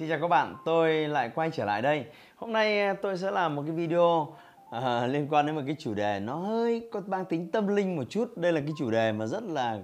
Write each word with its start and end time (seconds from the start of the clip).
Xin 0.00 0.08
chào 0.08 0.18
các 0.20 0.28
bạn, 0.28 0.56
tôi 0.64 0.94
lại 0.94 1.30
quay 1.34 1.50
trở 1.50 1.64
lại 1.64 1.82
đây. 1.82 2.04
Hôm 2.36 2.52
nay 2.52 2.80
à, 2.80 2.94
tôi 3.02 3.18
sẽ 3.18 3.30
làm 3.30 3.56
một 3.56 3.62
cái 3.66 3.76
video 3.76 4.34
uh, 4.76 5.10
liên 5.10 5.26
quan 5.30 5.46
đến 5.46 5.54
một 5.54 5.62
cái 5.66 5.76
chủ 5.78 5.94
đề 5.94 6.20
nó 6.20 6.34
hơi 6.34 6.88
có 6.92 7.02
mang 7.06 7.24
tính 7.24 7.50
tâm 7.50 7.66
linh 7.66 7.96
một 7.96 8.04
chút. 8.10 8.36
Đây 8.36 8.52
là 8.52 8.60
cái 8.60 8.70
chủ 8.78 8.90
đề 8.90 9.12
mà 9.12 9.26
rất 9.26 9.42
là 9.42 9.78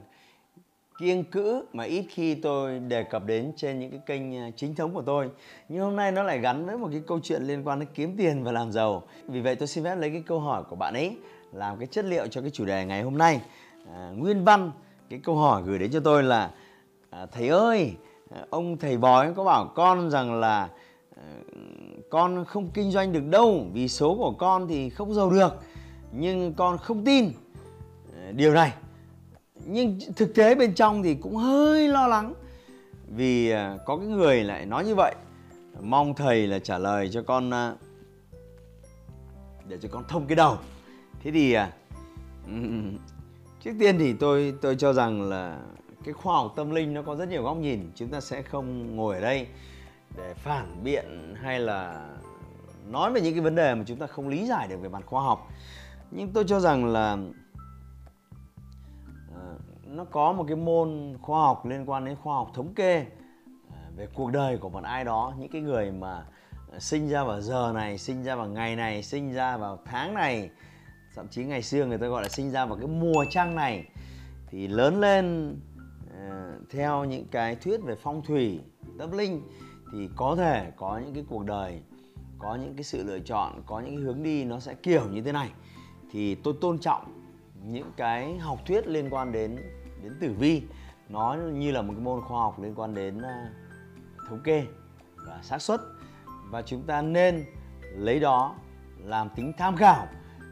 kiêng 0.98 1.24
cữ 1.24 1.64
mà 1.72 1.84
ít 1.84 2.06
khi 2.10 2.34
tôi 2.34 2.78
đề 2.78 3.02
cập 3.02 3.24
đến 3.24 3.52
trên 3.56 3.78
những 3.78 3.90
cái 3.90 4.00
kênh 4.06 4.36
à, 4.36 4.50
chính 4.56 4.74
thống 4.74 4.94
của 4.94 5.02
tôi. 5.02 5.30
Nhưng 5.68 5.82
hôm 5.82 5.96
nay 5.96 6.12
nó 6.12 6.22
lại 6.22 6.38
gắn 6.38 6.66
với 6.66 6.78
một 6.78 6.88
cái 6.92 7.02
câu 7.06 7.20
chuyện 7.22 7.42
liên 7.42 7.64
quan 7.64 7.80
đến 7.80 7.88
kiếm 7.94 8.16
tiền 8.16 8.44
và 8.44 8.52
làm 8.52 8.72
giàu. 8.72 9.02
Vì 9.26 9.40
vậy 9.40 9.56
tôi 9.56 9.68
xin 9.68 9.84
phép 9.84 9.96
lấy 9.96 10.10
cái 10.10 10.22
câu 10.26 10.40
hỏi 10.40 10.62
của 10.70 10.76
bạn 10.76 10.94
ấy 10.94 11.16
làm 11.52 11.78
cái 11.78 11.86
chất 11.86 12.04
liệu 12.04 12.26
cho 12.26 12.40
cái 12.40 12.50
chủ 12.50 12.64
đề 12.64 12.84
ngày 12.84 13.02
hôm 13.02 13.18
nay. 13.18 13.40
À, 13.94 14.10
nguyên 14.16 14.44
văn 14.44 14.70
cái 15.10 15.20
câu 15.24 15.36
hỏi 15.36 15.62
gửi 15.66 15.78
đến 15.78 15.90
cho 15.90 16.00
tôi 16.00 16.22
là 16.22 16.50
à, 17.10 17.26
thầy 17.26 17.48
ơi 17.48 17.94
ông 18.50 18.76
thầy 18.76 18.98
bói 18.98 19.32
có 19.34 19.44
bảo 19.44 19.72
con 19.74 20.10
rằng 20.10 20.34
là 20.34 20.68
ờ, 21.16 21.22
con 22.10 22.44
không 22.44 22.68
kinh 22.74 22.90
doanh 22.90 23.12
được 23.12 23.26
đâu, 23.26 23.66
vì 23.72 23.88
số 23.88 24.14
của 24.14 24.32
con 24.38 24.68
thì 24.68 24.90
không 24.90 25.14
giàu 25.14 25.30
được, 25.30 25.54
nhưng 26.12 26.54
con 26.54 26.78
không 26.78 27.04
tin 27.04 27.32
ờ, 28.12 28.32
điều 28.32 28.54
này. 28.54 28.72
Nhưng 29.64 29.98
thực 30.16 30.34
tế 30.34 30.54
bên 30.54 30.74
trong 30.74 31.02
thì 31.02 31.14
cũng 31.14 31.36
hơi 31.36 31.88
lo 31.88 32.06
lắng, 32.06 32.34
vì 33.16 33.50
ờ, 33.50 33.78
có 33.86 33.96
cái 33.96 34.06
người 34.06 34.44
lại 34.44 34.66
nói 34.66 34.84
như 34.84 34.94
vậy. 34.94 35.14
Mong 35.80 36.14
thầy 36.14 36.46
là 36.46 36.58
trả 36.58 36.78
lời 36.78 37.08
cho 37.12 37.22
con 37.22 37.50
để 39.68 39.78
cho 39.82 39.88
con 39.92 40.04
thông 40.08 40.26
cái 40.26 40.36
đầu. 40.36 40.58
Thế 41.22 41.30
thì 41.30 41.56
trước 43.64 43.72
tiên 43.80 43.98
thì 43.98 44.12
tôi 44.12 44.54
tôi 44.62 44.76
cho 44.76 44.92
rằng 44.92 45.22
là 45.22 45.60
cái 46.06 46.12
khoa 46.12 46.36
học 46.36 46.52
tâm 46.56 46.70
linh 46.70 46.94
nó 46.94 47.02
có 47.02 47.16
rất 47.16 47.28
nhiều 47.28 47.42
góc 47.42 47.56
nhìn, 47.56 47.90
chúng 47.94 48.08
ta 48.08 48.20
sẽ 48.20 48.42
không 48.42 48.96
ngồi 48.96 49.14
ở 49.14 49.20
đây 49.20 49.46
để 50.16 50.34
phản 50.34 50.84
biện 50.84 51.34
hay 51.42 51.60
là 51.60 52.08
nói 52.86 53.12
về 53.12 53.20
những 53.20 53.34
cái 53.34 53.40
vấn 53.40 53.54
đề 53.54 53.74
mà 53.74 53.84
chúng 53.86 53.98
ta 53.98 54.06
không 54.06 54.28
lý 54.28 54.46
giải 54.46 54.68
được 54.68 54.76
về 54.76 54.88
mặt 54.88 55.06
khoa 55.06 55.22
học. 55.22 55.48
Nhưng 56.10 56.32
tôi 56.32 56.44
cho 56.48 56.60
rằng 56.60 56.84
là 56.84 57.18
ờ, 59.34 59.58
nó 59.84 60.04
có 60.04 60.32
một 60.32 60.44
cái 60.48 60.56
môn 60.56 61.16
khoa 61.22 61.40
học 61.40 61.66
liên 61.66 61.90
quan 61.90 62.04
đến 62.04 62.16
khoa 62.22 62.34
học 62.34 62.50
thống 62.54 62.74
kê 62.74 63.06
ờ, 63.70 63.76
về 63.96 64.08
cuộc 64.14 64.32
đời 64.32 64.58
của 64.58 64.68
một 64.68 64.84
ai 64.84 65.04
đó, 65.04 65.34
những 65.38 65.48
cái 65.48 65.62
người 65.62 65.92
mà 65.92 66.24
ờ, 66.72 66.78
sinh 66.78 67.08
ra 67.08 67.24
vào 67.24 67.40
giờ 67.40 67.72
này, 67.74 67.98
sinh 67.98 68.24
ra 68.24 68.36
vào 68.36 68.48
ngày 68.48 68.76
này, 68.76 69.02
sinh 69.02 69.32
ra 69.32 69.56
vào 69.56 69.78
tháng 69.84 70.14
này, 70.14 70.50
thậm 71.14 71.28
chí 71.28 71.44
ngày 71.44 71.62
xưa 71.62 71.86
người 71.86 71.98
ta 71.98 72.06
gọi 72.06 72.22
là 72.22 72.28
sinh 72.28 72.50
ra 72.50 72.66
vào 72.66 72.78
cái 72.78 72.88
mùa 72.88 73.24
trăng 73.30 73.54
này, 73.54 73.84
thì 74.50 74.68
lớn 74.68 75.00
lên 75.00 75.56
Ờ, 76.30 76.58
theo 76.70 77.04
những 77.04 77.26
cái 77.30 77.56
thuyết 77.56 77.82
về 77.82 77.94
phong 77.94 78.22
thủy 78.22 78.60
tâm 78.98 79.12
linh 79.12 79.42
thì 79.92 80.08
có 80.16 80.36
thể 80.36 80.72
có 80.76 80.98
những 81.04 81.14
cái 81.14 81.24
cuộc 81.28 81.44
đời 81.44 81.80
có 82.38 82.54
những 82.54 82.74
cái 82.76 82.84
sự 82.84 83.04
lựa 83.04 83.18
chọn 83.18 83.62
có 83.66 83.80
những 83.80 83.96
cái 83.96 84.04
hướng 84.04 84.22
đi 84.22 84.44
nó 84.44 84.60
sẽ 84.60 84.74
kiểu 84.74 85.08
như 85.10 85.22
thế 85.22 85.32
này. 85.32 85.50
Thì 86.10 86.34
tôi 86.34 86.54
tôn 86.60 86.78
trọng 86.78 87.22
những 87.64 87.90
cái 87.96 88.38
học 88.38 88.58
thuyết 88.66 88.86
liên 88.86 89.10
quan 89.10 89.32
đến 89.32 89.56
đến 90.02 90.12
tử 90.20 90.34
vi. 90.38 90.62
Nó 91.08 91.34
như 91.34 91.72
là 91.72 91.82
một 91.82 91.92
cái 91.92 92.02
môn 92.02 92.20
khoa 92.20 92.40
học 92.40 92.62
liên 92.62 92.74
quan 92.74 92.94
đến 92.94 93.18
uh, 93.18 93.24
thống 94.28 94.40
kê 94.44 94.64
và 95.26 95.38
xác 95.42 95.62
suất. 95.62 95.80
Và 96.50 96.62
chúng 96.62 96.82
ta 96.82 97.02
nên 97.02 97.44
lấy 97.92 98.20
đó 98.20 98.54
làm 99.04 99.28
tính 99.36 99.52
tham 99.58 99.76
khảo 99.76 100.06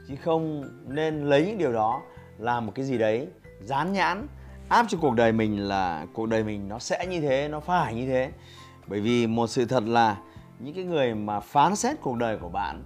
chứ 0.09 0.15
không 0.17 0.65
nên 0.87 1.25
lấy 1.25 1.47
những 1.47 1.59
điều 1.59 1.73
đó 1.73 2.03
làm 2.39 2.67
một 2.67 2.73
cái 2.75 2.84
gì 2.84 2.99
đấy 2.99 3.29
dán 3.61 3.93
nhãn 3.93 4.27
áp 4.69 4.87
cho 4.89 4.99
cuộc 5.01 5.15
đời 5.15 5.33
mình 5.33 5.69
là 5.69 6.07
cuộc 6.13 6.27
đời 6.27 6.45
mình 6.45 6.69
nó 6.69 6.79
sẽ 6.79 7.07
như 7.07 7.21
thế 7.21 7.49
nó 7.49 7.61
phải 7.61 7.95
như 7.95 8.07
thế. 8.07 8.31
Bởi 8.87 9.01
vì 9.01 9.27
một 9.27 9.47
sự 9.47 9.65
thật 9.65 9.83
là 9.87 10.17
những 10.59 10.75
cái 10.75 10.85
người 10.85 11.15
mà 11.15 11.41
phán 11.41 11.77
xét 11.77 11.97
cuộc 12.01 12.17
đời 12.17 12.39
của 12.39 12.49
bạn 12.49 12.83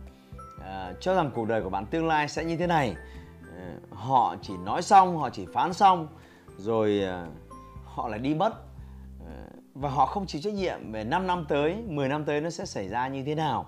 uh, 0.56 1.00
cho 1.00 1.14
rằng 1.14 1.30
cuộc 1.34 1.48
đời 1.48 1.62
của 1.62 1.70
bạn 1.70 1.86
tương 1.86 2.06
lai 2.06 2.28
sẽ 2.28 2.44
như 2.44 2.56
thế 2.56 2.66
này 2.66 2.96
uh, 3.42 3.98
họ 3.98 4.36
chỉ 4.42 4.54
nói 4.64 4.82
xong 4.82 5.18
họ 5.18 5.30
chỉ 5.30 5.46
phán 5.54 5.72
xong 5.72 6.08
rồi 6.56 7.02
uh, 7.04 7.32
họ 7.84 8.08
lại 8.08 8.18
đi 8.18 8.34
mất. 8.34 8.52
Uh, 9.20 9.28
và 9.74 9.88
họ 9.88 10.06
không 10.06 10.26
chịu 10.26 10.42
trách 10.42 10.54
nhiệm 10.54 10.92
về 10.92 11.04
5 11.04 11.26
năm 11.26 11.44
tới 11.48 11.76
10 11.86 12.08
năm 12.08 12.24
tới 12.24 12.40
nó 12.40 12.50
sẽ 12.50 12.66
xảy 12.66 12.88
ra 12.88 13.08
như 13.08 13.24
thế 13.24 13.34
nào. 13.34 13.66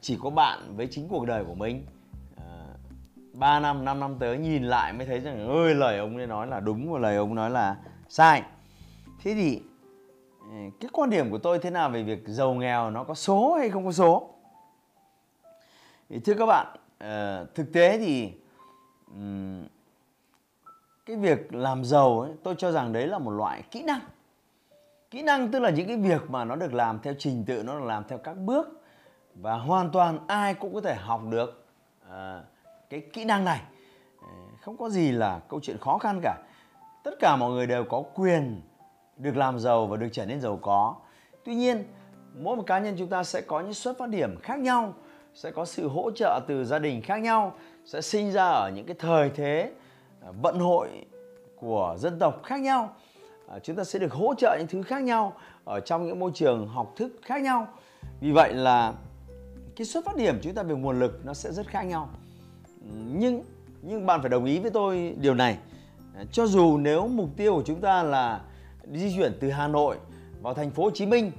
Chỉ 0.00 0.18
có 0.22 0.30
bạn 0.30 0.76
với 0.76 0.88
chính 0.90 1.08
cuộc 1.08 1.26
đời 1.26 1.44
của 1.44 1.54
mình. 1.54 1.86
3 3.38 3.60
năm 3.60 3.84
5 3.84 4.00
năm 4.00 4.16
tới 4.18 4.38
nhìn 4.38 4.64
lại 4.64 4.92
mới 4.92 5.06
thấy 5.06 5.20
rằng 5.20 5.48
ơi 5.48 5.74
lời 5.74 5.98
ông 5.98 6.16
ấy 6.16 6.26
nói 6.26 6.46
là 6.46 6.60
đúng 6.60 6.92
và 6.92 6.98
lời 6.98 7.16
ông 7.16 7.34
nói 7.34 7.50
là 7.50 7.76
sai. 8.08 8.42
Thế 9.22 9.34
thì 9.34 9.62
ừ, 10.40 10.56
cái 10.80 10.88
quan 10.92 11.10
điểm 11.10 11.30
của 11.30 11.38
tôi 11.38 11.58
thế 11.58 11.70
nào 11.70 11.90
về 11.90 12.02
việc 12.02 12.22
giàu 12.26 12.54
nghèo 12.54 12.90
nó 12.90 13.04
có 13.04 13.14
số 13.14 13.56
hay 13.58 13.70
không 13.70 13.84
có 13.84 13.92
số? 13.92 14.34
Thì 16.08 16.20
thưa 16.20 16.34
các 16.34 16.46
bạn 16.46 16.66
ờ, 16.98 17.46
thực 17.54 17.72
tế 17.72 17.98
thì 17.98 18.32
ừ, 19.14 19.22
cái 21.06 21.16
việc 21.16 21.54
làm 21.54 21.84
giàu 21.84 22.20
ấy, 22.20 22.30
tôi 22.42 22.54
cho 22.58 22.72
rằng 22.72 22.92
đấy 22.92 23.06
là 23.06 23.18
một 23.18 23.30
loại 23.30 23.62
kỹ 23.70 23.82
năng. 23.82 24.00
Kỹ 25.10 25.22
năng 25.22 25.50
tức 25.50 25.58
là 25.58 25.70
những 25.70 25.88
cái 25.88 25.96
việc 25.96 26.30
mà 26.30 26.44
nó 26.44 26.56
được 26.56 26.74
làm 26.74 26.98
theo 27.02 27.14
trình 27.18 27.44
tự 27.46 27.62
nó 27.62 27.78
được 27.78 27.84
làm 27.86 28.04
theo 28.08 28.18
các 28.18 28.36
bước 28.36 28.82
và 29.34 29.54
hoàn 29.54 29.90
toàn 29.90 30.18
ai 30.26 30.54
cũng 30.54 30.74
có 30.74 30.80
thể 30.80 30.94
học 30.94 31.20
được. 31.30 31.66
À, 32.10 32.42
cái 32.90 33.00
kỹ 33.12 33.24
năng 33.24 33.44
này. 33.44 33.60
Ờ, 34.22 34.28
không 34.60 34.76
có 34.76 34.88
gì 34.88 35.12
là 35.12 35.40
câu 35.48 35.60
chuyện 35.62 35.78
khó 35.80 35.98
khăn 35.98 36.20
cả. 36.22 36.36
Tất 37.04 37.14
cả 37.20 37.36
mọi 37.36 37.50
người 37.50 37.66
đều 37.66 37.84
có 37.84 38.02
quyền 38.14 38.60
được 39.16 39.36
làm 39.36 39.58
giàu 39.58 39.86
và 39.86 39.96
được 39.96 40.08
trở 40.12 40.26
nên 40.26 40.40
giàu 40.40 40.58
có. 40.62 40.94
Tuy 41.44 41.54
nhiên, 41.54 41.84
mỗi 42.34 42.56
một 42.56 42.62
cá 42.66 42.78
nhân 42.78 42.94
chúng 42.98 43.08
ta 43.08 43.24
sẽ 43.24 43.40
có 43.40 43.60
những 43.60 43.74
xuất 43.74 43.98
phát 43.98 44.08
điểm 44.08 44.36
khác 44.42 44.58
nhau, 44.58 44.94
sẽ 45.34 45.50
có 45.50 45.64
sự 45.64 45.88
hỗ 45.88 46.10
trợ 46.10 46.40
từ 46.48 46.64
gia 46.64 46.78
đình 46.78 47.02
khác 47.02 47.16
nhau, 47.16 47.54
sẽ 47.84 48.00
sinh 48.00 48.32
ra 48.32 48.44
ở 48.44 48.70
những 48.74 48.86
cái 48.86 48.96
thời 48.98 49.30
thế 49.30 49.72
à, 50.22 50.28
vận 50.42 50.58
hội 50.58 50.88
của 51.56 51.96
dân 51.98 52.18
tộc 52.18 52.42
khác 52.44 52.60
nhau. 52.60 52.94
À, 53.48 53.58
chúng 53.58 53.76
ta 53.76 53.84
sẽ 53.84 53.98
được 53.98 54.12
hỗ 54.12 54.34
trợ 54.34 54.56
những 54.58 54.68
thứ 54.68 54.82
khác 54.82 55.02
nhau 55.02 55.32
ở 55.64 55.80
trong 55.80 56.06
những 56.06 56.18
môi 56.18 56.30
trường 56.34 56.68
học 56.68 56.92
thức 56.96 57.12
khác 57.22 57.42
nhau. 57.42 57.66
Vì 58.20 58.32
vậy 58.32 58.54
là 58.54 58.94
cái 59.76 59.86
xuất 59.86 60.04
phát 60.04 60.16
điểm 60.16 60.38
chúng 60.42 60.54
ta 60.54 60.62
về 60.62 60.74
nguồn 60.74 60.98
lực 60.98 61.20
nó 61.24 61.34
sẽ 61.34 61.52
rất 61.52 61.66
khác 61.66 61.82
nhau 61.82 62.08
nhưng 63.12 63.44
nhưng 63.82 64.06
bạn 64.06 64.20
phải 64.20 64.30
đồng 64.30 64.44
ý 64.44 64.58
với 64.58 64.70
tôi 64.70 65.14
điều 65.20 65.34
này. 65.34 65.58
Cho 66.32 66.46
dù 66.46 66.78
nếu 66.78 67.08
mục 67.08 67.28
tiêu 67.36 67.54
của 67.54 67.62
chúng 67.66 67.80
ta 67.80 68.02
là 68.02 68.40
di 68.92 69.16
chuyển 69.16 69.32
từ 69.40 69.50
Hà 69.50 69.68
Nội 69.68 69.96
vào 70.42 70.54
thành 70.54 70.70
phố 70.70 70.84
Hồ 70.84 70.90
Chí 70.90 71.06
Minh 71.06 71.32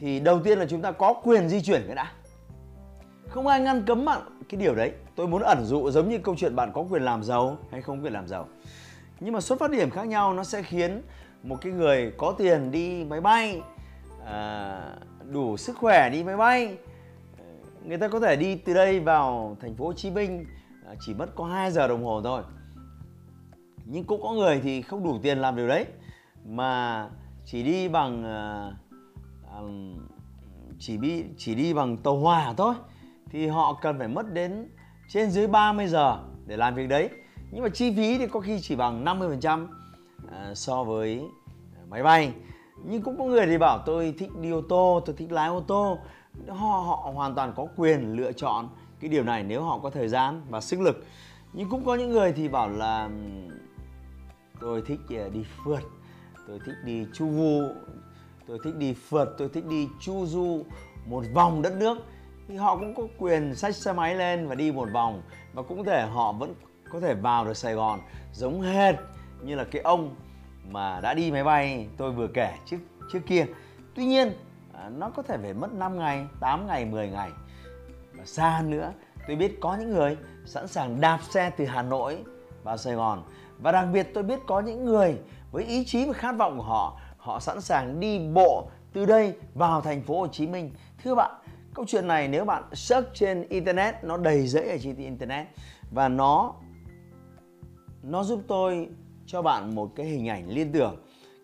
thì 0.00 0.20
đầu 0.20 0.40
tiên 0.40 0.58
là 0.58 0.66
chúng 0.66 0.82
ta 0.82 0.92
có 0.92 1.14
quyền 1.24 1.48
di 1.48 1.62
chuyển 1.62 1.82
cái 1.86 1.96
đã. 1.96 2.12
Không 3.28 3.46
ai 3.46 3.60
ngăn 3.60 3.82
cấm 3.86 4.04
bạn 4.04 4.20
cái 4.48 4.60
điều 4.60 4.74
đấy. 4.74 4.92
Tôi 5.16 5.28
muốn 5.28 5.42
ẩn 5.42 5.64
dụ 5.64 5.90
giống 5.90 6.08
như 6.08 6.18
câu 6.18 6.34
chuyện 6.38 6.56
bạn 6.56 6.72
có 6.74 6.84
quyền 6.90 7.02
làm 7.02 7.24
giàu 7.24 7.58
hay 7.70 7.82
không 7.82 8.04
quyền 8.04 8.12
làm 8.12 8.28
giàu. 8.28 8.48
Nhưng 9.20 9.34
mà 9.34 9.40
xuất 9.40 9.58
phát 9.58 9.70
điểm 9.70 9.90
khác 9.90 10.06
nhau 10.06 10.34
nó 10.34 10.44
sẽ 10.44 10.62
khiến 10.62 11.02
một 11.42 11.56
cái 11.60 11.72
người 11.72 12.12
có 12.16 12.34
tiền 12.38 12.70
đi 12.70 13.04
máy 13.04 13.20
bay 13.20 13.60
à, 14.26 14.80
đủ 15.30 15.56
sức 15.56 15.76
khỏe 15.76 16.10
đi 16.10 16.22
máy 16.22 16.36
bay 16.36 16.76
người 17.84 17.98
ta 17.98 18.08
có 18.08 18.20
thể 18.20 18.36
đi 18.36 18.56
từ 18.56 18.74
đây 18.74 19.00
vào 19.00 19.56
thành 19.60 19.74
phố 19.74 19.86
Hồ 19.86 19.92
Chí 19.92 20.10
Minh 20.10 20.46
Ờ, 20.84 20.94
chỉ 21.00 21.14
mất 21.14 21.34
có 21.34 21.44
2 21.44 21.70
giờ 21.70 21.88
đồng 21.88 22.04
hồ 22.04 22.22
thôi. 22.22 22.42
Nhưng 23.84 24.04
cũng 24.04 24.22
có 24.22 24.32
người 24.32 24.60
thì 24.60 24.82
không 24.82 25.04
đủ 25.04 25.18
tiền 25.22 25.38
làm 25.38 25.56
điều 25.56 25.68
đấy, 25.68 25.86
mà 26.44 27.08
chỉ 27.44 27.62
đi 27.62 27.88
bằng 27.88 28.24
ờ, 28.24 28.72
chỉ 30.78 30.96
đi 30.96 31.24
chỉ 31.38 31.54
đi 31.54 31.74
bằng 31.74 31.96
tàu 31.96 32.16
hỏa 32.16 32.54
thôi. 32.56 32.74
Thì 33.30 33.46
họ 33.46 33.78
cần 33.82 33.98
phải 33.98 34.08
mất 34.08 34.32
đến 34.32 34.68
trên 35.08 35.30
dưới 35.30 35.46
30 35.46 35.88
giờ 35.88 36.18
để 36.46 36.56
làm 36.56 36.74
việc 36.74 36.88
đấy. 36.88 37.08
Nhưng 37.50 37.62
mà 37.62 37.68
chi 37.68 37.94
phí 37.96 38.18
thì 38.18 38.26
có 38.26 38.40
khi 38.40 38.60
chỉ 38.60 38.76
bằng 38.76 39.04
50% 39.04 39.66
ờ, 40.30 40.54
so 40.54 40.84
với 40.84 41.22
máy 41.88 42.02
bay. 42.02 42.32
Nhưng 42.84 43.02
cũng 43.02 43.18
có 43.18 43.24
người 43.24 43.46
thì 43.46 43.58
bảo, 43.58 43.78
tôi 43.86 44.14
thích 44.18 44.30
đi 44.40 44.50
ô 44.50 44.60
tô, 44.68 45.02
tôi 45.06 45.16
thích 45.18 45.32
lái 45.32 45.48
ô 45.48 45.60
tô. 45.60 45.98
Họ 46.48 46.84
họ 46.86 47.10
hoàn 47.14 47.34
toàn 47.34 47.52
có 47.56 47.66
quyền 47.76 48.16
lựa 48.16 48.32
chọn 48.32 48.68
cái 49.00 49.10
điều 49.10 49.24
này 49.24 49.42
nếu 49.42 49.62
họ 49.62 49.78
có 49.78 49.90
thời 49.90 50.08
gian 50.08 50.42
và 50.50 50.60
sức 50.60 50.80
lực 50.80 51.04
nhưng 51.52 51.70
cũng 51.70 51.84
có 51.84 51.94
những 51.94 52.10
người 52.10 52.32
thì 52.32 52.48
bảo 52.48 52.68
là 52.68 53.10
tôi 54.60 54.82
thích 54.86 55.00
ờ, 55.10 55.28
đi 55.28 55.44
phượt 55.64 55.82
tôi 56.46 56.58
thích 56.66 56.76
đi 56.84 57.06
chu 57.14 57.26
vu 57.26 57.62
tôi 58.46 58.58
thích 58.64 58.74
đi 58.78 58.94
phượt 58.94 59.34
tôi 59.38 59.48
thích 59.48 59.64
đi 59.66 59.88
chu 60.00 60.26
du 60.26 60.64
một 61.06 61.24
vòng 61.34 61.62
đất 61.62 61.76
nước 61.76 61.98
thì 62.48 62.56
họ 62.56 62.76
cũng 62.76 62.94
có 62.94 63.02
quyền 63.18 63.54
xách 63.54 63.76
xe 63.76 63.92
máy 63.92 64.14
lên 64.14 64.48
và 64.48 64.54
đi 64.54 64.72
một 64.72 64.88
vòng 64.92 65.22
và 65.52 65.62
cũng 65.62 65.78
có 65.78 65.84
thể 65.84 66.06
họ 66.06 66.32
vẫn 66.32 66.54
có 66.90 67.00
thể 67.00 67.14
vào 67.14 67.44
được 67.44 67.56
Sài 67.56 67.74
Gòn 67.74 68.00
giống 68.32 68.60
hệt 68.60 68.94
như 69.42 69.54
là 69.54 69.64
cái 69.64 69.82
ông 69.82 70.14
mà 70.70 71.00
đã 71.00 71.14
đi 71.14 71.30
máy 71.30 71.44
bay 71.44 71.88
tôi 71.96 72.12
vừa 72.12 72.28
kể 72.28 72.54
trước 72.66 72.78
trước 73.12 73.20
kia. 73.26 73.46
Tuy 73.94 74.04
nhiên 74.04 74.32
à, 74.72 74.88
nó 74.88 75.10
có 75.10 75.22
thể 75.22 75.38
phải 75.42 75.54
mất 75.54 75.72
5 75.72 75.98
ngày, 75.98 76.26
8 76.40 76.66
ngày, 76.66 76.84
10 76.84 77.08
ngày. 77.08 77.30
Và 78.24 78.28
xa 78.28 78.62
nữa, 78.66 78.92
tôi 79.26 79.36
biết 79.36 79.60
có 79.60 79.76
những 79.76 79.90
người 79.90 80.16
sẵn 80.44 80.68
sàng 80.68 81.00
đạp 81.00 81.18
xe 81.30 81.50
từ 81.50 81.64
Hà 81.64 81.82
Nội 81.82 82.24
vào 82.62 82.76
Sài 82.76 82.94
Gòn 82.94 83.22
và 83.58 83.72
đặc 83.72 83.88
biệt 83.92 84.06
tôi 84.14 84.24
biết 84.24 84.40
có 84.46 84.60
những 84.60 84.84
người 84.84 85.16
với 85.52 85.64
ý 85.64 85.84
chí 85.84 86.04
và 86.04 86.12
khát 86.12 86.32
vọng 86.32 86.56
của 86.56 86.62
họ 86.62 87.00
họ 87.18 87.40
sẵn 87.40 87.60
sàng 87.60 88.00
đi 88.00 88.28
bộ 88.34 88.68
từ 88.92 89.06
đây 89.06 89.34
vào 89.54 89.80
thành 89.80 90.02
phố 90.02 90.20
Hồ 90.20 90.26
Chí 90.26 90.46
Minh. 90.46 90.70
Thưa 91.02 91.14
bạn, 91.14 91.30
câu 91.74 91.84
chuyện 91.88 92.08
này 92.08 92.28
nếu 92.28 92.44
bạn 92.44 92.62
search 92.72 93.08
trên 93.14 93.48
internet 93.48 93.94
nó 94.04 94.16
đầy 94.16 94.46
rẫy 94.46 94.70
ở 94.70 94.76
trên 94.82 94.96
internet 94.96 95.46
và 95.90 96.08
nó 96.08 96.54
nó 98.02 98.24
giúp 98.24 98.40
tôi 98.48 98.88
cho 99.26 99.42
bạn 99.42 99.74
một 99.74 99.90
cái 99.96 100.06
hình 100.06 100.28
ảnh 100.28 100.48
liên 100.48 100.72
tưởng. 100.72 100.96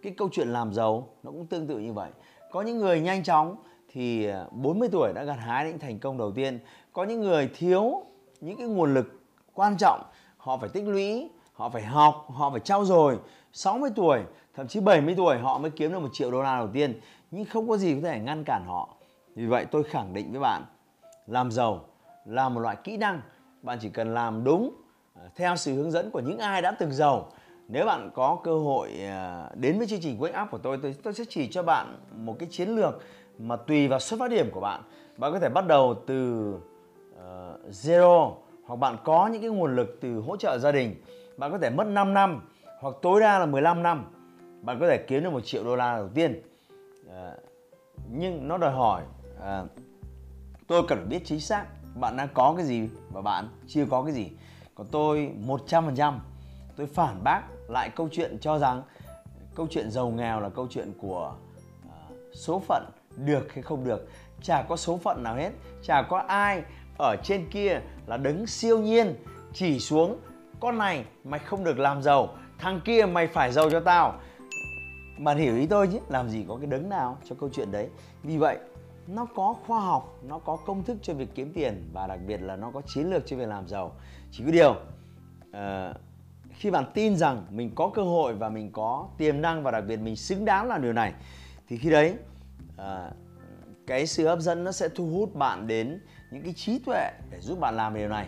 Cái 0.02 0.14
câu 0.18 0.28
chuyện 0.32 0.48
làm 0.48 0.74
giàu 0.74 1.08
nó 1.22 1.30
cũng 1.30 1.46
tương 1.46 1.66
tự 1.66 1.78
như 1.78 1.92
vậy. 1.92 2.10
Có 2.50 2.62
những 2.62 2.78
người 2.78 3.00
nhanh 3.00 3.22
chóng 3.22 3.56
thì 3.92 4.26
à, 4.26 4.44
40 4.50 4.88
tuổi 4.92 5.12
đã 5.12 5.24
gặt 5.24 5.38
hái 5.40 5.66
những 5.66 5.78
thành 5.78 5.98
công 5.98 6.18
đầu 6.18 6.32
tiên. 6.32 6.58
Có 6.92 7.04
những 7.04 7.20
người 7.20 7.50
thiếu 7.54 8.04
những 8.40 8.56
cái 8.56 8.66
nguồn 8.66 8.94
lực 8.94 9.20
quan 9.54 9.76
trọng, 9.76 10.02
họ 10.36 10.56
phải 10.56 10.68
tích 10.68 10.84
lũy, 10.86 11.30
họ 11.52 11.68
phải 11.68 11.82
học, 11.82 12.26
họ 12.30 12.50
phải 12.50 12.60
trau 12.60 12.84
dồi. 12.84 13.18
60 13.52 13.90
tuổi, 13.96 14.20
thậm 14.54 14.68
chí 14.68 14.80
70 14.80 15.14
tuổi 15.16 15.38
họ 15.38 15.58
mới 15.58 15.70
kiếm 15.70 15.92
được 15.92 15.98
một 15.98 16.08
triệu 16.12 16.30
đô 16.30 16.42
la 16.42 16.58
đầu 16.58 16.68
tiên. 16.72 17.00
Nhưng 17.30 17.44
không 17.44 17.68
có 17.68 17.76
gì 17.76 17.94
có 17.94 18.08
thể 18.08 18.18
ngăn 18.18 18.44
cản 18.44 18.64
họ. 18.66 18.88
Vì 19.34 19.46
vậy 19.46 19.66
tôi 19.70 19.82
khẳng 19.82 20.14
định 20.14 20.30
với 20.30 20.40
bạn, 20.40 20.62
làm 21.26 21.50
giàu 21.50 21.84
là 22.24 22.48
một 22.48 22.60
loại 22.60 22.76
kỹ 22.84 22.96
năng. 22.96 23.20
Bạn 23.62 23.78
chỉ 23.80 23.88
cần 23.88 24.14
làm 24.14 24.44
đúng 24.44 24.74
à, 25.14 25.22
theo 25.36 25.56
sự 25.56 25.74
hướng 25.74 25.90
dẫn 25.90 26.10
của 26.10 26.20
những 26.20 26.38
ai 26.38 26.62
đã 26.62 26.70
từng 26.70 26.92
giàu 26.92 27.32
nếu 27.72 27.86
bạn 27.86 28.10
có 28.14 28.38
cơ 28.44 28.58
hội 28.58 28.90
à, 29.02 29.48
đến 29.54 29.78
với 29.78 29.86
chương 29.86 30.00
trình 30.00 30.18
Wake 30.18 30.42
Up 30.42 30.50
của 30.50 30.58
tôi, 30.58 30.78
tôi 30.82 30.96
tôi 31.02 31.14
sẽ 31.14 31.24
chỉ 31.28 31.48
cho 31.48 31.62
bạn 31.62 31.98
một 32.16 32.36
cái 32.38 32.48
chiến 32.52 32.68
lược 32.68 33.02
mà 33.38 33.56
tùy 33.56 33.88
vào 33.88 34.00
xuất 34.00 34.20
phát 34.20 34.30
điểm 34.30 34.50
của 34.50 34.60
bạn. 34.60 34.82
Bạn 35.16 35.32
có 35.32 35.38
thể 35.38 35.48
bắt 35.48 35.66
đầu 35.66 35.94
từ 36.06 36.48
uh, 36.54 37.70
zero 37.70 38.34
hoặc 38.64 38.76
bạn 38.76 38.96
có 39.04 39.26
những 39.26 39.42
cái 39.42 39.50
nguồn 39.50 39.76
lực 39.76 39.98
từ 40.00 40.20
hỗ 40.20 40.36
trợ 40.36 40.58
gia 40.58 40.72
đình. 40.72 40.94
Bạn 41.36 41.52
có 41.52 41.58
thể 41.58 41.70
mất 41.70 41.84
5 41.84 42.14
năm 42.14 42.40
hoặc 42.80 42.94
tối 43.02 43.20
đa 43.20 43.38
là 43.38 43.46
15 43.46 43.82
năm. 43.82 44.04
Bạn 44.62 44.80
có 44.80 44.88
thể 44.88 45.04
kiếm 45.08 45.24
được 45.24 45.30
một 45.30 45.40
triệu 45.44 45.64
đô 45.64 45.76
la 45.76 45.96
đầu 45.96 46.08
tiên. 46.08 46.42
Uh, 47.06 47.12
nhưng 48.12 48.48
nó 48.48 48.58
đòi 48.58 48.72
hỏi 48.72 49.02
uh, 49.38 49.70
tôi 50.66 50.82
cần 50.88 50.98
phải 50.98 51.06
biết 51.06 51.20
chính 51.24 51.40
xác 51.40 51.66
bạn 51.94 52.16
đang 52.16 52.28
có 52.34 52.54
cái 52.56 52.66
gì 52.66 52.88
và 53.12 53.22
bạn 53.22 53.48
chưa 53.66 53.84
có 53.90 54.02
cái 54.02 54.12
gì. 54.12 54.30
Còn 54.74 54.86
tôi 54.90 55.32
100% 55.46 56.14
tôi 56.76 56.86
phản 56.86 57.24
bác 57.24 57.42
lại 57.70 57.90
câu 57.96 58.08
chuyện 58.12 58.38
cho 58.40 58.58
rằng 58.58 58.82
câu 59.54 59.66
chuyện 59.70 59.90
giàu 59.90 60.10
nghèo 60.10 60.40
là 60.40 60.48
câu 60.48 60.66
chuyện 60.70 60.92
của 61.00 61.34
uh, 61.86 61.92
số 62.34 62.58
phận 62.58 62.84
được 63.16 63.52
hay 63.52 63.62
không 63.62 63.84
được. 63.84 64.08
Chả 64.42 64.62
có 64.62 64.76
số 64.76 64.96
phận 64.96 65.22
nào 65.22 65.36
hết. 65.36 65.50
Chả 65.82 66.02
có 66.02 66.18
ai 66.18 66.62
ở 66.98 67.16
trên 67.22 67.50
kia 67.50 67.80
là 68.06 68.16
đứng 68.16 68.46
siêu 68.46 68.78
nhiên 68.78 69.14
chỉ 69.52 69.78
xuống 69.78 70.18
con 70.60 70.78
này 70.78 71.04
mày 71.24 71.40
không 71.40 71.64
được 71.64 71.78
làm 71.78 72.02
giàu 72.02 72.28
thằng 72.58 72.80
kia 72.84 73.06
mày 73.06 73.26
phải 73.26 73.52
giàu 73.52 73.70
cho 73.70 73.80
tao. 73.80 74.14
Bạn 75.18 75.38
hiểu 75.38 75.56
ý 75.56 75.66
tôi 75.66 75.88
chứ? 75.92 75.98
Làm 76.08 76.28
gì 76.28 76.44
có 76.48 76.56
cái 76.56 76.66
đấng 76.66 76.88
nào 76.88 77.18
cho 77.28 77.36
câu 77.40 77.50
chuyện 77.52 77.72
đấy. 77.72 77.88
Vì 78.22 78.36
vậy 78.36 78.58
nó 79.06 79.26
có 79.34 79.54
khoa 79.66 79.80
học 79.80 80.18
nó 80.22 80.38
có 80.38 80.56
công 80.56 80.84
thức 80.84 80.96
cho 81.02 81.14
việc 81.14 81.28
kiếm 81.34 81.52
tiền 81.52 81.90
và 81.92 82.06
đặc 82.06 82.20
biệt 82.26 82.42
là 82.42 82.56
nó 82.56 82.70
có 82.70 82.82
chiến 82.86 83.10
lược 83.10 83.26
cho 83.26 83.36
việc 83.36 83.48
làm 83.48 83.68
giàu. 83.68 83.92
Chỉ 84.30 84.44
có 84.44 84.50
điều 84.50 84.70
uh, 84.70 85.96
khi 86.60 86.70
bạn 86.70 86.84
tin 86.94 87.16
rằng 87.16 87.46
mình 87.50 87.70
có 87.74 87.90
cơ 87.94 88.02
hội 88.02 88.34
và 88.34 88.48
mình 88.48 88.72
có 88.72 89.08
tiềm 89.18 89.40
năng 89.40 89.62
và 89.62 89.70
đặc 89.70 89.84
biệt 89.88 89.96
mình 89.96 90.16
xứng 90.16 90.44
đáng 90.44 90.68
làm 90.68 90.82
điều 90.82 90.92
này 90.92 91.12
thì 91.68 91.78
khi 91.78 91.90
đấy 91.90 92.14
à, 92.76 93.10
cái 93.86 94.06
sự 94.06 94.28
hấp 94.28 94.40
dẫn 94.40 94.64
nó 94.64 94.72
sẽ 94.72 94.88
thu 94.88 95.06
hút 95.06 95.34
bạn 95.34 95.66
đến 95.66 96.00
những 96.30 96.42
cái 96.42 96.52
trí 96.52 96.78
tuệ 96.78 97.10
để 97.30 97.40
giúp 97.40 97.60
bạn 97.60 97.76
làm 97.76 97.94
điều 97.94 98.08
này. 98.08 98.26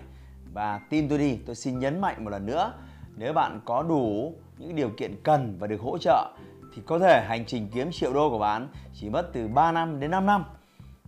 Và 0.52 0.81
tin 0.90 1.08
tôi 1.08 1.19
đi 1.19 1.38
tôi 1.46 1.56
xin 1.56 1.79
nhấn 1.79 2.00
mạnh 2.00 2.25
một 2.25 2.31
lần 2.31 2.46
nữa 2.46 2.73
nếu 3.17 3.32
bạn 3.32 3.61
có 3.64 3.82
đủ 3.82 4.34
những 4.58 4.76
điều 4.76 4.90
kiện 4.90 5.23
cần 5.23 5.56
và 5.58 5.67
được 5.67 5.81
hỗ 5.81 5.99
trợ 5.99 6.32
thì 6.75 6.82
có 6.87 6.99
thể 6.99 7.25
hành 7.29 7.44
trình 7.46 7.69
kiếm 7.75 7.88
triệu 7.93 8.12
đô 8.12 8.31
của 8.31 8.38
bạn 8.38 8.69
chỉ 8.94 9.11
mất 9.11 9.31
từ 9.32 9.49
3 9.49 9.73
năm 9.73 10.00
đến 10.00 10.11
5 10.11 10.26
năm. 10.26 10.44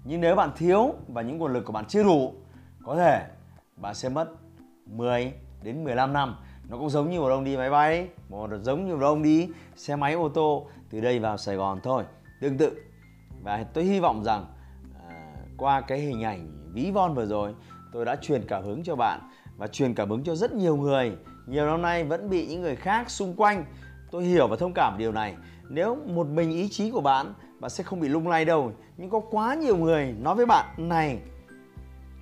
Nhưng 0.05 0.21
nếu 0.21 0.37
bạn 0.37 0.51
thiếu 0.57 0.95
và 1.09 1.23
những 1.23 1.39
nguồn 1.39 1.53
lực 1.53 1.65
của 1.65 1.73
bạn 1.73 1.85
chưa 1.89 2.03
đủ 2.03 2.35
có 2.85 2.97
thể 2.97 3.27
bạn 3.77 3.95
sẽ 3.95 4.09
mất 4.09 4.29
10 4.87 5.33
đến 5.63 5.85
15 5.85 6.13
năm 6.13 6.37
nó 6.69 6.79
cũng 6.79 6.91
giống 6.91 7.11
như 7.11 7.21
một 7.21 7.29
ông 7.29 7.45
đi 7.45 7.57
máy 7.57 7.71
bay 7.71 8.09
một 8.29 8.51
giống 8.63 8.87
như 8.87 8.97
một 8.97 9.03
ông 9.03 9.23
đi 9.23 9.49
xe 9.77 9.97
máy 9.97 10.13
ô 10.13 10.29
tô 10.29 10.67
từ 10.91 11.01
đây 11.01 11.19
vào 11.19 11.37
Sài 11.37 11.57
Gòn 11.57 11.81
thôi. 11.83 12.05
Tương 12.41 12.59
tự. 12.59 12.83
Và 13.43 13.65
tôi 13.75 13.85
hy 13.85 14.01
vọng 14.01 14.25
rằng 14.25 14.47
à, 15.09 15.37
qua 15.57 15.81
cái 15.81 15.99
hình 15.99 16.23
ảnh 16.23 16.71
ví 16.73 16.91
von 16.91 17.15
vừa 17.15 17.27
rồi 17.27 17.55
tôi 17.93 18.05
đã 18.05 18.17
truyền 18.17 18.43
cảm 18.49 18.63
hứng 18.63 18.83
cho 18.85 18.97
bạn 18.97 19.21
và 19.57 19.67
truyền 19.67 19.95
cảm 19.95 20.11
hứng 20.11 20.25
cho 20.25 20.35
rất 20.35 20.53
nhiều 20.53 20.77
người. 20.77 21.13
Nhiều 21.47 21.67
năm 21.67 21.83
nay 21.83 22.05
vẫn 22.05 22.31
bị 22.31 22.47
những 22.47 22.63
người 22.63 22.77
khác 22.77 23.11
xung 23.11 23.35
quanh. 23.35 23.65
Tôi 24.11 24.25
hiểu 24.25 24.49
và 24.49 24.57
thông 24.57 24.73
cảm 24.75 24.99
điều 24.99 25.13
này. 25.13 25.35
Nếu 25.69 25.99
một 26.07 26.27
mình 26.27 26.51
ý 26.51 26.69
chí 26.69 26.91
của 26.91 27.01
bạn 27.01 27.35
bạn 27.61 27.71
sẽ 27.71 27.85
không 27.85 28.01
bị 28.01 28.09
lung 28.09 28.29
lay 28.29 28.45
đâu. 28.45 28.73
Nhưng 28.97 29.11
có 29.11 29.21
quá 29.21 29.55
nhiều 29.55 29.77
người 29.77 30.15
nói 30.21 30.35
với 30.35 30.47
bạn 30.47 30.67
này 30.77 31.19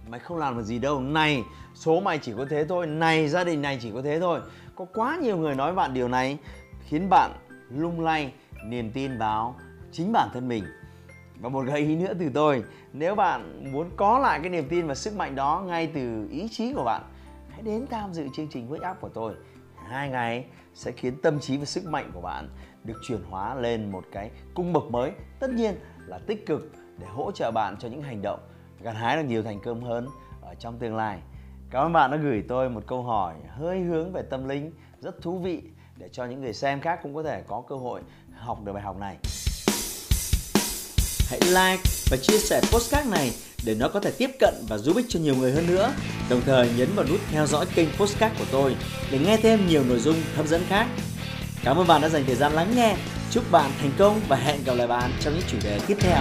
mày 0.09 0.21
không 0.21 0.39
làm 0.39 0.57
được 0.57 0.63
gì 0.63 0.79
đâu. 0.79 1.01
Này, 1.01 1.45
số 1.75 2.01
mày 2.01 2.19
chỉ 2.19 2.33
có 2.37 2.47
thế 2.51 2.65
thôi. 2.65 2.87
Này, 2.87 3.29
gia 3.29 3.45
đình 3.45 3.63
này 3.63 3.79
chỉ 3.83 3.91
có 3.95 4.03
thế 4.03 4.21
thôi. 4.21 4.41
Có 4.77 4.85
quá 4.85 5.19
nhiều 5.23 5.37
người 5.37 5.55
nói 5.55 5.75
bạn 5.75 5.95
điều 5.95 6.09
này, 6.09 6.39
khiến 6.89 7.09
bạn 7.11 7.31
lung 7.71 8.01
lay, 8.01 8.33
niềm 8.65 8.91
tin 8.91 9.19
vào 9.19 9.57
chính 9.93 10.13
bản 10.13 10.29
thân 10.35 10.49
mình. 10.49 10.65
Và 11.41 11.49
một 11.49 11.65
gợi 11.67 11.81
ý 11.81 11.97
nữa 11.97 12.13
từ 12.19 12.31
tôi, 12.35 12.65
nếu 12.93 13.15
bạn 13.15 13.73
muốn 13.73 13.91
có 13.97 14.19
lại 14.19 14.41
cái 14.41 14.51
niềm 14.51 14.69
tin 14.69 14.87
và 14.87 14.95
sức 14.95 15.17
mạnh 15.17 15.35
đó 15.35 15.65
ngay 15.67 15.91
từ 15.95 16.29
ý 16.31 16.49
chí 16.49 16.73
của 16.73 16.85
bạn, 16.85 17.03
hãy 17.51 17.63
đến 17.63 17.87
tham 17.91 18.13
dự 18.13 18.27
chương 18.37 18.49
trình 18.49 18.71
wake 18.71 18.91
up 18.91 19.01
của 19.01 19.09
tôi. 19.09 19.35
Hai 19.89 20.09
ngày 20.09 20.45
sẽ 20.75 20.93
khiến 20.93 21.23
tâm 21.23 21.41
trí 21.41 21.57
và 21.57 21.65
sức 21.65 21.85
mạnh 21.85 22.11
của 22.15 22.21
bạn 22.21 22.49
được 22.85 23.01
chuyển 23.09 23.21
hóa 23.31 23.55
lên 23.55 23.93
một 23.93 24.05
cái 24.13 24.31
cung 24.55 24.73
bậc 24.73 24.85
mới, 24.91 25.13
tất 25.41 25.51
nhiên 25.51 25.75
là 26.07 26.19
tích 26.27 26.47
cực 26.47 26.73
để 26.99 27.07
hỗ 27.07 27.33
trợ 27.33 27.51
bạn 27.55 27.77
cho 27.79 27.89
những 27.89 28.03
hành 28.03 28.23
động 28.23 28.41
gặt 28.83 28.93
hái 28.93 29.17
được 29.17 29.23
nhiều 29.23 29.43
thành 29.43 29.61
công 29.61 29.85
hơn 29.85 30.09
ở 30.43 30.55
trong 30.55 30.79
tương 30.79 30.97
lai 30.97 31.19
cảm 31.71 31.87
ơn 31.87 31.93
bạn 31.93 32.11
đã 32.11 32.17
gửi 32.17 32.43
tôi 32.49 32.71
một 32.71 32.83
câu 32.87 33.03
hỏi 33.03 33.35
hơi 33.49 33.81
hướng 33.81 34.13
về 34.13 34.23
tâm 34.31 34.49
linh, 34.49 34.73
rất 35.01 35.23
thú 35.23 35.39
vị 35.39 35.63
để 35.97 36.09
cho 36.13 36.25
những 36.25 36.41
người 36.41 36.53
xem 36.53 36.81
khác 36.81 36.99
cũng 37.03 37.15
có 37.15 37.23
thể 37.23 37.43
có 37.49 37.63
cơ 37.69 37.77
hội 37.77 38.01
học 38.35 38.65
được 38.65 38.73
bài 38.73 38.83
học 38.83 38.99
này 38.99 39.17
hãy 41.31 41.41
like 41.41 41.83
và 42.11 42.17
chia 42.23 42.39
sẻ 42.39 42.61
postcard 42.73 43.11
này 43.11 43.33
để 43.65 43.75
nó 43.75 43.89
có 43.89 44.01
thể 44.01 44.11
tiếp 44.19 44.31
cận 44.41 44.55
và 44.69 44.79
giúp 44.79 44.97
ích 44.97 45.07
cho 45.09 45.21
nhiều 45.21 45.35
người 45.35 45.53
hơn 45.53 45.67
nữa. 45.67 45.93
Đồng 46.31 46.41
thời 46.47 46.71
nhấn 46.77 46.89
vào 46.95 47.07
nút 47.11 47.21
theo 47.31 47.47
dõi 47.47 47.67
kênh 47.75 47.89
postcard 47.99 48.39
của 48.39 48.45
tôi 48.53 48.77
để 49.11 49.19
nghe 49.19 49.37
thêm 49.37 49.67
nhiều 49.69 49.85
nội 49.85 49.99
dung 49.99 50.17
hấp 50.37 50.47
dẫn 50.47 50.63
khác. 50.69 50.87
Cảm 51.65 51.77
ơn 51.77 51.87
bạn 51.87 52.01
đã 52.01 52.09
dành 52.09 52.25
thời 52.27 52.37
gian 52.37 52.53
lắng 52.53 52.73
nghe. 52.77 52.97
Chúc 53.31 53.45
bạn 53.51 53.71
thành 53.81 53.93
công 53.99 54.21
và 54.29 54.37
hẹn 54.37 54.65
gặp 54.65 54.75
lại 54.75 54.87
bạn 54.87 55.11
trong 55.21 55.35
những 55.35 55.45
chủ 55.49 55.59
đề 55.65 55.81
tiếp 55.87 55.97
theo. 56.01 56.21